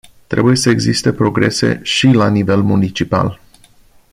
[0.27, 3.39] Trebuie să existe progrese și la nivel municipal.